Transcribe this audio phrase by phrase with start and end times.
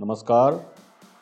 [0.00, 0.54] नमस्कार।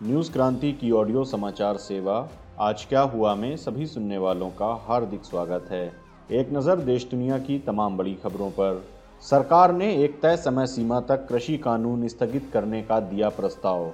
[0.02, 2.28] न्यूज़ क्रांति की ऑडियो समाचार सेवा,
[2.60, 5.92] आज क्या हुआ में सभी सुनने वालों का हार्दिक स्वागत है।
[6.32, 8.84] एक नज़र देश दुनिया की तमाम बड़ी खबरों पर।
[9.22, 13.92] सरकार ने एक तय समय सीमा तक कृषि कानून स्थगित करने का दिया प्रस्ताव।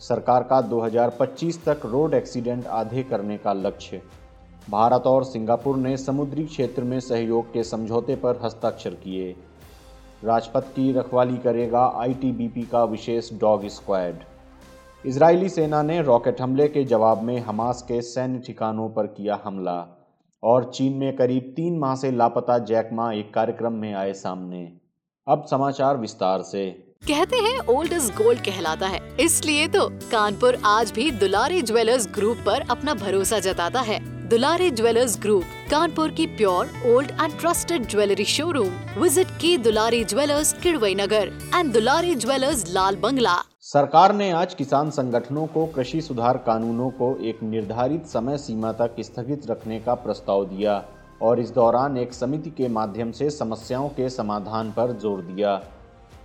[0.00, 4.02] सरकार का 2025 तक रोड एक्सीडेंट आधे करने का लक्ष्य।
[4.70, 9.36] भारत और सिंगापुर ने समुद्री क्षेत्र में सहयोग के समझौते पर हस्ताक्षर किए।
[10.24, 14.18] राजपथ की रखवाली करेगा आईटीबीपी का विशेष डॉग स्क्वाड।
[15.04, 19.78] इजरायली सेना ने रॉकेट हमले के जवाब में हमास के सैन्य ठिकानों पर किया हमला,
[20.42, 24.72] और चीन में करीब तीन माह से लापता जैकमा एक कार्यक्रम में आए सामने।
[25.26, 26.68] अब समाचार विस्तार से।
[27.08, 32.36] कहते हैं ओल्ड इज़ गोल्ड कहलाता है। इसलिए तो कानपुर आज भी दुलारी ज्वेलर्स ग्रुप
[32.46, 38.24] पर अपना भरोसा जताता है। दुलारी ज्वेलर्स ग्रुप कानपुर की pure old and trusted jewellery
[38.26, 44.54] showroom visit की Dulari jewellers Kidwai Nagar and Dulari jewellers Lal Bangla सरकार ने आज
[44.54, 49.94] किसान संगठनों को कृषि सुधार कानूनों को एक निर्धारित समय सीमा तक स्थगित रखने का
[50.00, 50.74] प्रस्ताव दिया
[51.22, 55.54] और इस दौरान एक समिति के माध्यम से समस्याओं के समाधान पर ज़ोर दिया।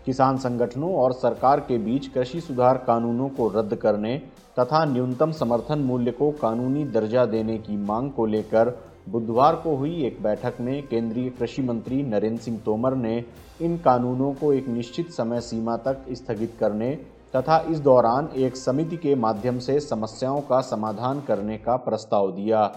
[0.06, 4.18] किसान संगठनों और सरकार के बीच कृषि सुधार कानूनों को रद्द करने
[4.60, 8.76] तथा न्यूनतम समर्थन मूल्य को कानूनी दर्जा देने की मांग को लेकर
[9.08, 13.24] बुधवार को हुई एक बैठक में केंद्रीय कृषि मंत्री नरेंद्र सिंह तोमर ने
[13.62, 16.96] इन कानूनों को एक निश्चित समय सीमा तक स्थगित करने
[17.36, 22.72] तथा इस दौरान एक समिति के माध्यम से समस्याओं का समाधान करने का प्रस्ताव दिया।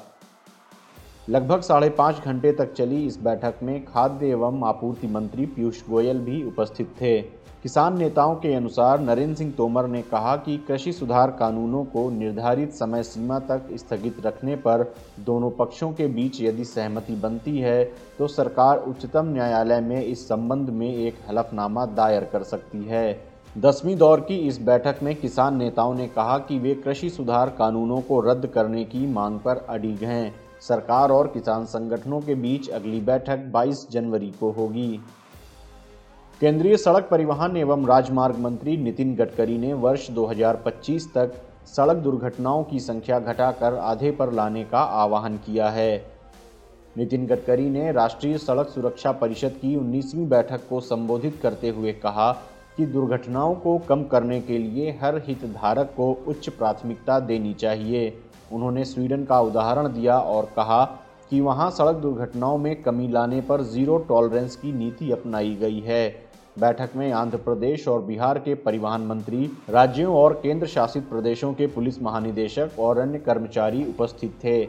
[1.29, 6.19] लगभग साढ़े पाँच घंटे तक चली इस बैठक में खाद्य एवं आपूर्ति मंत्री पीयूष गोयल
[6.19, 7.21] भी उपस्थित थे।
[7.63, 12.73] किसान नेताओं के अनुसार नरेंद्र सिंह तोमर ने कहा कि कृषि सुधार कानूनों को निर्धारित
[12.73, 14.85] समय सीमा तक स्थगित रखने पर
[15.21, 17.85] दोनों पक्षों के बीच यदि सहमति बनती है
[18.19, 23.21] तो सरकार उच्चतम न्यायालय में इस संबंध में एक हलफनामा दायर कर सकती है।
[23.59, 28.01] दसवीं दौर की इस बैठक में किसान नेताओं ने कहा कि वे कृषि सुधार कानूनों
[28.01, 33.01] को रद्द करने की मांग पर अड़िग हैं। सरकार और किसान संगठनों के बीच अगली
[33.01, 35.01] बैठक 22 जनवरी को होगी।
[36.41, 41.33] केंद्रीय सड़क परिवहन एवं राजमार्ग मंत्री नितिन गडकरी ने वर्ष 2025 तक
[41.67, 45.97] सड़क दुर्घटनाओं की संख्या घटाकर आधे पर लाने का आह्वान किया है।
[46.97, 52.31] नितिन गडकरी ने राष्ट्रीय सड़क सुरक्षा परिषद की 19वीं बैठक को संबोधित करते हुए कहा
[52.77, 58.19] कि दुर्घटनाओं को कम करने के लिए हर हितधारक को उच्च प्राथमिकता देनी चाहिए।
[58.53, 60.85] उन्होंने स्वीडन का उदाहरण दिया और कहा
[61.31, 66.28] कि वहाँ सड़क दुर्घटनाओं में कमी लाने पर ज़ीरो टॉलरेंस की नीति अपनाई गई है।
[66.59, 71.67] बैठक में आंध्र प्रदेश और बिहार के परिवहन मंत्री, राज्यों और केंद्र शासित प्रदेशों के
[71.67, 74.63] पुलिस महानिदेशक और अन्य कर्मचारी उपस्थित थे।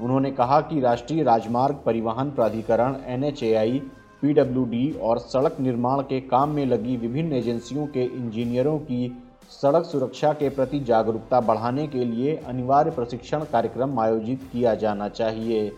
[0.00, 3.78] उन्होंने कहा कि राष्ट्रीय राजमार्ग परिवहन प्राधिकरण, एनएचएआई,
[4.22, 10.32] पीडब्ल्यूडी और सड़क निर्माण के काम में लगी विभिन्न एजेंसियों के इंजीनियरों की सड़क सुरक्षा
[10.32, 15.70] के प्रति जागरूकता बढ़ाने के लिए अनिवार्य प्रशिक्षण कार्यक्रम आयोजित किया जाना चाहिए।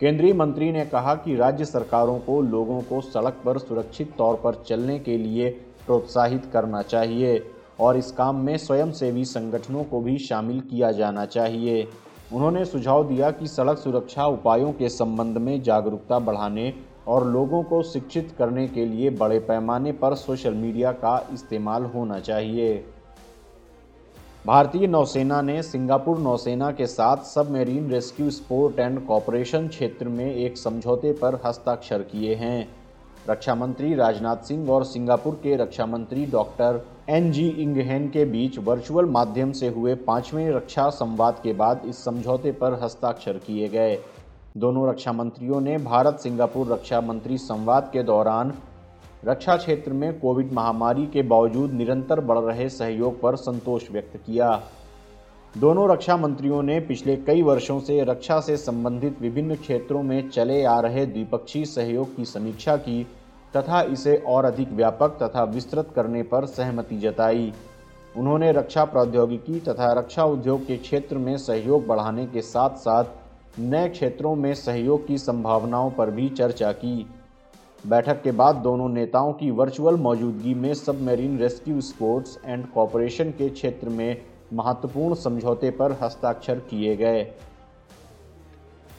[0.00, 4.62] केंद्रीय मंत्री ने कहा कि राज्य सरकारों को लोगों को सड़क पर सुरक्षित तौर पर
[4.66, 5.48] चलने के लिए
[5.86, 7.40] प्रोत्साहित करना चाहिए
[7.80, 11.88] और इस काम में स्वयंसेवी संगठनों को भी शामिल किया जाना चाहिए।
[12.32, 16.72] उन्होंने सुझाव दिया कि सड़क सुरक्षा उपायों के संबंध में जागरूकता बढ़ाने
[17.08, 22.18] और लोगों को शिक्षित करने के लिए बड़े पैमाने पर सोशल मीडिया का इस्तेमाल होना
[22.20, 22.84] चाहिए।
[24.46, 30.58] भारतीय नौसेना ने सिंगापुर नौसेना के साथ submarine rescue sport and cooperation क्षेत्र में एक
[30.58, 32.68] समझौते पर हस्ताक्षर किए हैं।
[33.28, 38.58] रक्षा मंत्री राजनाथ सिंह और सिंगापुर के रक्षा मंत्री डॉक्टर एन जी इंगहेन के बीच
[38.58, 43.98] वर्चुअल माध्यम से हुए पाँचवें रक्षा संवाद के बाद इस समझौते पर हस्ताक्षर किए गए।
[44.56, 48.54] दोनों रक्षा मंत्रियों ने भारत सिंगापुर रक्षा मंत्री संवाद के दौरान
[49.24, 54.50] रक्षा क्षेत्र में कोविड महामारी के बावजूद निरंतर बढ़ रहे सहयोग पर संतोष व्यक्त किया।
[55.58, 60.62] दोनों रक्षा मंत्रियों ने पिछले कई वर्षों से रक्षा से संबंधित विभिन्न क्षेत्रों में चले
[60.64, 63.06] आ रहे द्विपक्षीय सहयोग की समीक्षा की
[63.56, 67.52] तथा इसे और अधिक व्यापक तथा विस्तृत करने पर सहमति जताई।
[68.16, 73.04] उन्होंने रक्षा प्रौद्योगिकी तथा रक्षा उद्योग के क्षेत्र में सहयोग बढ़ाने के साथ साथ
[73.58, 77.06] नए क्षेत्रों में सहयोग की संभावनाओं पर भी चर्चा की।
[77.86, 83.48] बैठक के बाद दोनों नेताओं की वर्चुअल मौजूदगी में submarine rescue sports and cooperation के
[83.48, 84.22] क्षेत्र में
[84.52, 87.22] महत्वपूर्ण समझौते पर हस्ताक्षर किए गए।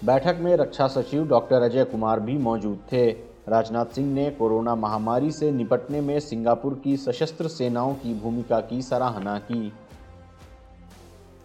[0.06, 3.10] बैठक में रक्षा सचिव डॉक्टर अजय कुमार भी मौजूद थे।
[3.50, 8.82] राजनाथ सिंह ने कोरोना महामारी से निपटने में सिंगापुर की सशस्त्र सेनाओं की भूमिका की
[8.82, 9.74] सराहना की।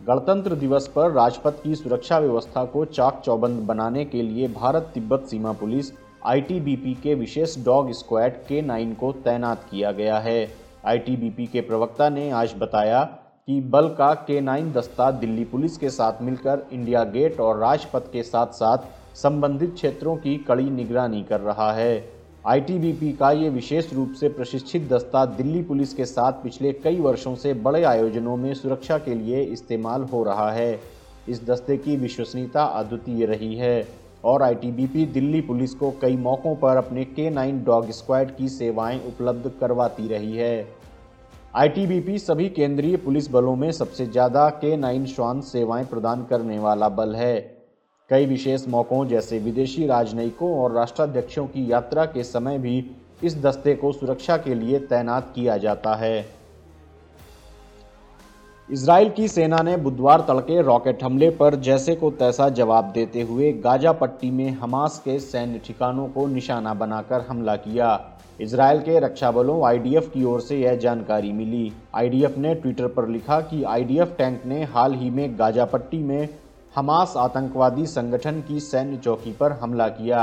[0.07, 5.27] गणतंत्र दिवस पर राजपथ की सुरक्षा व्यवस्था को चाक चौबंद बनाने के लिए भारत तिब्बत
[5.27, 5.93] सीमा पुलिस
[6.26, 10.49] आईटीबीपी के विशेष डॉग स्क्वाड के नाइन को तैनात किया गया है।
[10.87, 13.03] आईटीबीपी के प्रवक्ता ने आज बताया
[13.49, 18.11] कि बल का के नाइन दस्ता दिल्ली पुलिस के साथ मिलकर इंडिया गेट और राजपथ
[18.12, 18.79] के साथ साथ
[19.17, 22.09] संबंधित क्षेत्रों की कड़ी निगरानी कर रहा है।
[22.47, 27.35] आईटीबीपी का ये विशेष रूप से प्रशिक्षित दस्ता दिल्ली पुलिस के साथ पिछले कई वर्षों
[27.35, 30.81] से बड़े आयोजनों में सुरक्षा के लिए इस्तेमाल हो रहा है।
[31.29, 36.76] इस दस्ते की विश्वसनीयता अद्वितीय रही है। और आईटीबीपी दिल्ली पुलिस को कई मौक़ों पर
[36.76, 40.67] अपने के नाइन डॉग स्क्वाड की सेवाएँ उपलब्ध करवाती रही है।
[41.56, 46.88] आईटीबीपी सभी केंद्रीय पुलिस बलों में सबसे ज़्यादा के नाइन श्वान सेवाएँ प्रदान करने वाला
[46.91, 47.38] बल है।
[48.11, 52.85] कई विशेष मौक़ों जैसे विदेशी राजनयिकों और राष्ट्राध्यक्षों की यात्रा के समय भी
[53.25, 56.44] इस दस्ते को सुरक्षा के लिए तैनात किया जाता है।
[58.69, 63.52] इसराइल की सेना ने बुधवार तड़के रॉकेट हमले पर जैसे को तैसा जवाब देते हुए
[63.55, 67.88] गाजा पट्टी में हमास के सैन्य ठिकानों को निशाना बनाकर हमला किया।
[68.40, 73.08] इसराइल के रक्षा बलों आईडीएफ की ओर से यह जानकारी मिली। आईडीएफ ने ट्विटर पर
[73.08, 76.28] लिखा कि आईडीएफ टैंक ने हाल ही में गाजा पट्टी में
[76.75, 80.22] हमास आतंकवादी संगठन की सैन्य चौकी पर हमला किया।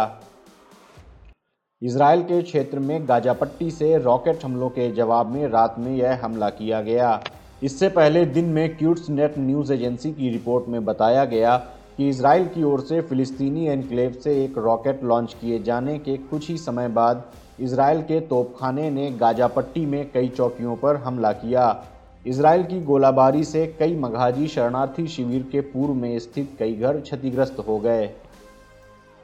[1.81, 6.19] इसराइल के क्षेत्र में गाजा पट्टी से रॉकेट हमलों के जवाब में रात में यह
[6.23, 7.21] हमला किया गया।
[7.61, 11.57] इससे पहले दिन में क्यूट्स नेट न्यूज़ एजेंसी की रिपोर्ट में बताया गया
[11.97, 16.49] कि इसराइल की ओर से फिलिस्तीनी एनक्लेव से एक रॉकेट लॉन्च किए जाने के कुछ
[16.49, 17.23] ही समय बाद
[17.59, 21.83] इसराइल के तोपखाने ने गाजापट्टी में कई चौकियों पर हमला किया।
[22.25, 27.63] इसराइल की गोलाबारी से कई मघाजी शरणार्थी शिविर के पूर्व में स्थित कई घर क्षतिग्रस्त
[27.67, 28.09] हो गए।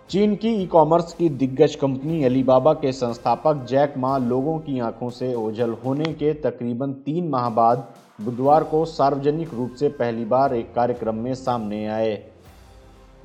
[0.10, 5.10] चीन की ई कॉमर्स की दिग्गज कंपनी अलीबाबा के संस्थापक जैक मा लोगों की आँखों
[5.10, 7.88] से ओझल होने के तकरीबन तीन माह बाद
[8.20, 12.16] बुधवार को सार्वजनिक रूप से पहली बार एक कार्यक्रम में सामने आए।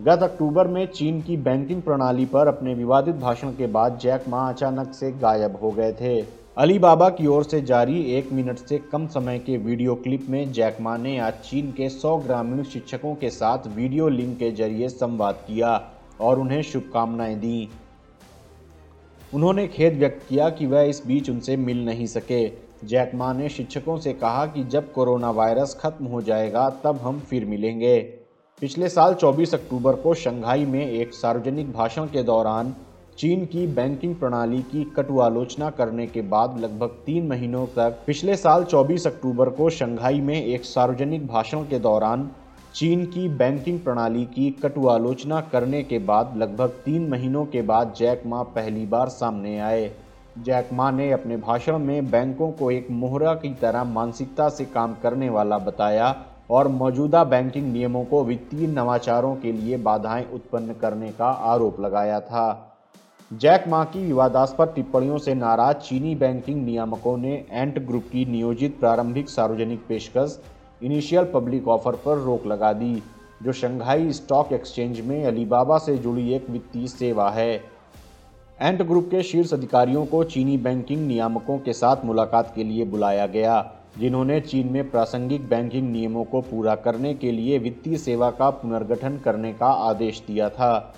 [0.00, 4.48] गत अक्टूबर में चीन की बैंकिंग प्रणाली पर अपने विवादित भाषण के बाद जैक मा
[4.48, 6.20] अचानक से गायब हो गए थे।
[6.56, 10.96] अलीबाबा की ओर से जारी एक मिनट से कम समय के वीडियो क्लिप में जैकमा
[10.96, 15.70] ने आज चीन के 100 ग्रामीण शिक्षकों के साथ वीडियो लिंक के ज़रिए संवाद किया
[16.20, 17.68] और उन्हें शुभकामनाएँ दी।
[19.34, 22.46] उन्होंने खेद व्यक्त किया कि वह इस बीच उनसे मिल नहीं सके।
[22.84, 27.44] जैकमा ने शिक्षकों से कहा कि जब कोरोना वायरस खत्म हो जाएगा, तब हम फिर
[27.44, 28.00] मिलेंगे।
[28.60, 32.74] पिछले साल 24 अक्टूबर को शंघाई में एक सार्वजनिक भाषण के दौरान
[33.18, 38.36] चीन की बैंकिंग प्रणाली की कटु आलोचना करने के बाद लगभग तीन महीनों तक पिछले
[38.36, 42.30] साल 24 अक्टूबर को शंघाई में एक सार्वजनिक भाषण के दौरान
[42.74, 47.94] चीन की बैंकिंग प्रणाली की कटु आलोचना करने के बाद लगभग तीन महीनों के बाद
[47.96, 49.90] जैक मा पहली बार सामने आए।
[50.38, 54.94] जैक मा ने अपने भाषण में बैंकों को एक मोहरा की तरह मानसिकता से काम
[55.02, 61.10] करने वाला बताया और मौजूदा बैंकिंग नियमों को वित्तीय नवाचारों के लिए बाधाएँ उत्पन्न करने
[61.12, 62.68] का आरोप लगाया था।
[63.32, 68.80] जैक मा की विवादास्पद टिप्पणियों से नाराज़ चीनी बैंकिंग नियामकों ने एंट ग्रुप की नियोजित
[68.80, 70.42] प्रारंभिक सार्वजनिक पेशकश,
[70.82, 73.02] इनिशियल पब्लिक ऑफ़र पर रोक लगा दी,
[73.42, 77.71] जो शंघाई स्टॉक एक्सचेंज में अलीबाबा से जुड़ी एक वित्तीय सेवा है।
[78.62, 83.26] एंट ग्रुप के शीर्ष अधिकारियों को चीनी बैंकिंग नियामकों के साथ मुलाकात के लिए बुलाया
[83.26, 83.54] गया,
[83.98, 89.18] जिन्होंने चीन में प्रासंगिक बैंकिंग नियमों को पूरा करने के लिए वित्तीय सेवा का पुनर्गठन
[89.18, 90.94] करने का आदेश दिया था।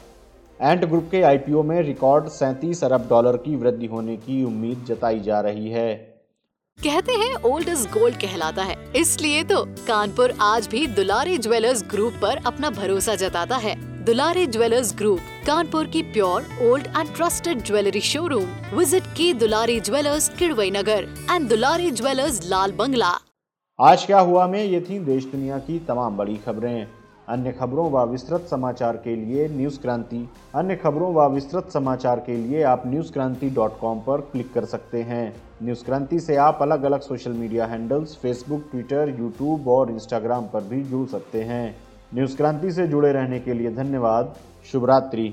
[0.61, 5.21] एंट ग्रुप के आईपीओ में रिकॉर्ड सैंतीस अरब डॉलर की वृद्धि होने की उम्मीद जताई
[5.21, 5.95] जा रही है।
[6.79, 12.13] कहते हैं ओल्ड इज़ गोल्ड कहलाता है। इसलिए तो कानपुर आज भी दुलारी ज्वेलर्स ग्रुप
[12.23, 18.01] पर अपना भरोसा जताता है। दुलारी ज्वेलर्स ग्रुप, कानपुर की pure, old and trusted jewellery
[18.01, 23.13] showroom visit की Dulari jewellers Kidwai Nagar and Dulari jewellers Lal Bangla
[23.79, 26.87] आज क्या हुआ में ये थी देश दुनिया की तमाम बड़ी खबरें।
[27.29, 32.37] अन्य खबरों व विस्तृत समाचार के लिए न्यूज़ क्रांति। अन्य खबरों व विस्तृत समाचार के
[32.37, 35.25] लिए आप न्यूज़ क्रांति डॉट कॉम पर क्लिक कर सकते हैं।
[35.63, 40.65] न्यूज़ क्रांति से आप अलग अलग social media handles Facebook Twitter YouTube और इंस्टाग्राम पर
[40.65, 41.65] भी जुड़ सकते हैं।
[42.15, 44.35] न्यूज़ क्रांति से जुड़े रहने के लिए धन्यवाद।
[44.73, 45.33] शुभ रात्रि